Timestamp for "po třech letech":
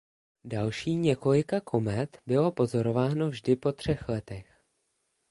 3.55-4.61